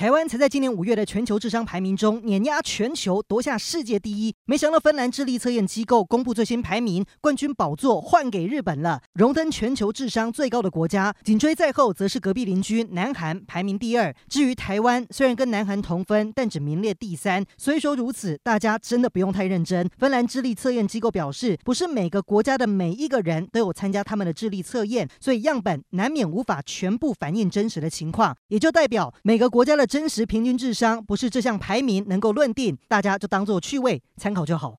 [0.00, 4.34] 台湾才在今年五月的全球智商排名中碾压全球，夺下世界第一。
[4.46, 11.14] 没想到芬兰智力测验机构公布最新排名，冠军宝座换给日本了，荣登全球智商最高的国家。
[11.22, 14.10] 紧追在后则是隔壁邻居南韩，排名第二。
[14.26, 17.44] 至于台湾，虽然跟南韩同分，但只名列第三。
[17.58, 19.86] 虽说如此，大家真的不用太认真。
[19.98, 34.68] 芬兰智力测验机构表示，不是每个国家的每一个人都有参加他们的智力测验，所以样本难免无法全部反映真实的情况，也就代表每个国家的真实平均智商不是这项排名能够论定，大家就当做趣味参考就好。